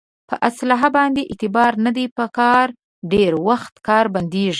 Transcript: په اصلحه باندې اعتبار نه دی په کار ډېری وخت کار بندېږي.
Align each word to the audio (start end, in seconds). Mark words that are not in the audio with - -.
په 0.29 0.35
اصلحه 0.49 0.89
باندې 0.97 1.21
اعتبار 1.31 1.71
نه 1.85 1.91
دی 1.97 2.05
په 2.17 2.25
کار 2.37 2.67
ډېری 3.11 3.39
وخت 3.49 3.73
کار 3.87 4.05
بندېږي. 4.15 4.49